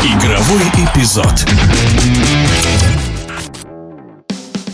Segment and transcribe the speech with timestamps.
[0.00, 1.44] Игровой эпизод.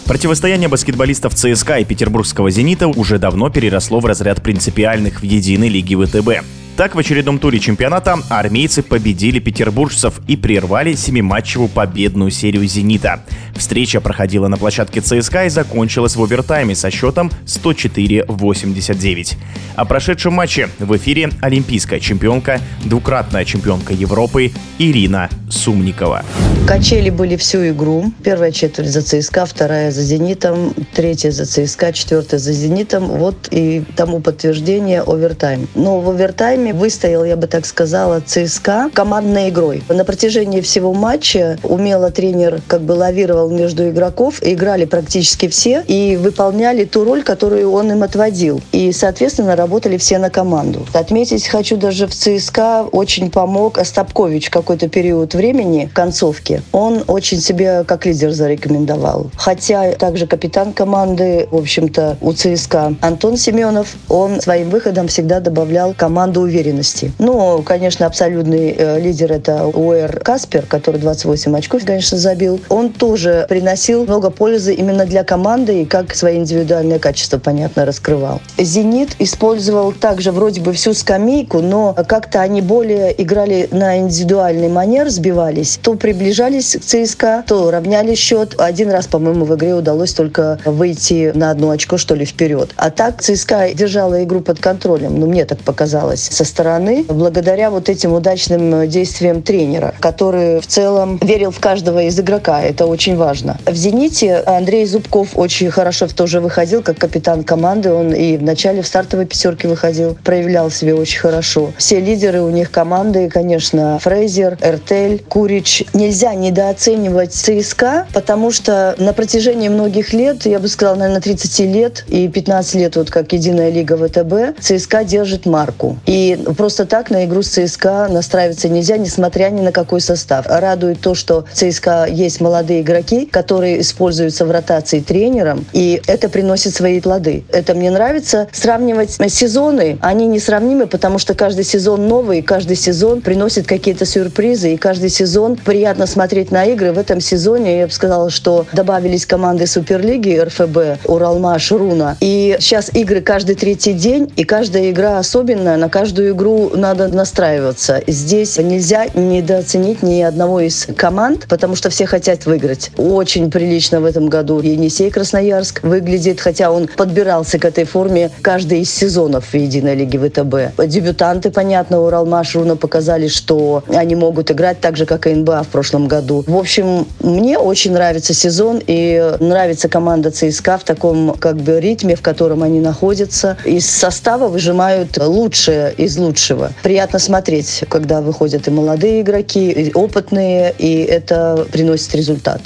[0.04, 5.96] Противостояние баскетболистов ЦСКА и петербургского «Зенита» уже давно переросло в разряд принципиальных в единой лиге
[5.96, 6.44] ВТБ.
[6.76, 13.24] Так, в очередном туре чемпионата армейцы победили петербуржцев и прервали семиматчевую победную серию «Зенита».
[13.54, 19.36] Встреча проходила на площадке ЦСКА и закончилась в овертайме со счетом 104-89.
[19.76, 26.24] О прошедшем матче в эфире олимпийская чемпионка, двукратная чемпионка Европы Ирина Сумникова.
[26.66, 28.12] Качели были всю игру.
[28.22, 33.06] Первая четверть за ЦСКА, вторая за «Зенитом», третья за ЦСКА, четвертая за «Зенитом».
[33.06, 35.68] Вот и тому подтверждение овертайм.
[35.74, 39.82] Но в овертайме выстоял, я бы так сказала, ЦСКА командной игрой.
[39.88, 44.38] На протяжении всего матча умело тренер как бы лавировал между игроков.
[44.40, 48.60] Играли практически все и выполняли ту роль, которую он им отводил.
[48.72, 50.86] И, соответственно, работали все на команду.
[50.94, 56.62] Отметить хочу даже в ЦСКА очень помог Остапкович какой-то период времени, в концовке.
[56.72, 59.30] Он очень себя как лидер зарекомендовал.
[59.36, 65.92] Хотя также капитан команды, в общем-то, у ЦСКА Антон Семенов, он своим выходом всегда добавлял
[65.92, 67.12] команду уверенности.
[67.18, 72.60] Ну, конечно, абсолютный э, лидер это Уэр Каспер, который 28 очков, конечно, забил.
[72.70, 78.40] Он тоже приносил много пользы именно для команды и как свои индивидуальные качества, понятно, раскрывал.
[78.56, 85.10] «Зенит» использовал также вроде бы всю скамейку, но как-то они более играли на индивидуальный манер,
[85.34, 85.78] сбивались.
[85.82, 88.54] То приближались к ЦСКА, то равняли счет.
[88.58, 92.70] Один раз, по-моему, в игре удалось только выйти на одно очко, что ли, вперед.
[92.76, 95.18] А так ЦСКА держала игру под контролем.
[95.18, 101.18] Ну, мне так показалось со стороны, благодаря вот этим удачным действиям тренера, который в целом
[101.22, 102.62] верил в каждого из игрока.
[102.62, 103.58] Это очень важно.
[103.66, 107.92] В «Зените» Андрей Зубков очень хорошо тоже выходил как капитан команды.
[107.92, 111.72] Он и в начале в стартовой пятерке выходил, проявлял себя очень хорошо.
[111.76, 115.84] Все лидеры у них команды, конечно, Фрейзер, Эртель, Курич.
[115.92, 122.04] Нельзя недооценивать ЦСКА, потому что на протяжении многих лет, я бы сказала, наверное, 30 лет
[122.08, 125.98] и 15 лет, вот как единая лига ВТБ, ЦСКА держит марку.
[126.06, 130.46] И просто так на игру с ЦСКА настраиваться нельзя, несмотря ни на какой состав.
[130.48, 136.74] Радует то, что ЦСКА есть молодые игроки, которые используются в ротации тренером, и это приносит
[136.74, 137.44] свои плоды.
[137.52, 138.48] Это мне нравится.
[138.52, 144.76] Сравнивать сезоны, они несравнимы, потому что каждый сезон новый, каждый сезон приносит какие-то сюрпризы, и
[144.76, 146.92] каждый сезон приятно смотреть на игры.
[146.92, 152.16] В этом сезоне, я бы сказала, что добавились команды Суперлиги, РФБ, Уралмаш, Руна.
[152.20, 158.02] И сейчас игры каждый третий день, и каждая игра особенная, на каждую игру надо настраиваться.
[158.06, 162.90] Здесь нельзя недооценить ни одного из команд, потому что все хотят выиграть.
[162.96, 168.80] Очень прилично в этом году Енисей Красноярск выглядит, хотя он подбирался к этой форме каждый
[168.80, 170.84] из сезонов в Единой лиге ВТБ.
[170.86, 175.68] Дебютанты, понятно, Уралмаш, Руна показали, что они могут играть так же, как и НБА в
[175.68, 176.44] прошлом году.
[176.46, 182.14] В общем, мне очень нравится сезон и нравится команда ЦСКА в таком как бы ритме,
[182.14, 183.56] в котором они находятся.
[183.64, 186.70] Из состава выжимают лучшее из лучшего.
[186.84, 192.60] Приятно смотреть, когда выходят и молодые игроки, и опытные, и это приносит результат.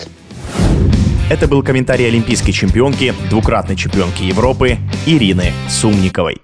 [1.30, 6.36] Это был комментарий олимпийской чемпионки, двукратной чемпионки Европы Ирины Сумниковой.